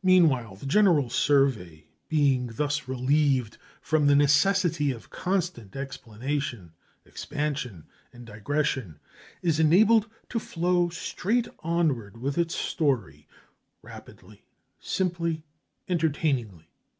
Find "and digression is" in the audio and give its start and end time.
8.12-9.58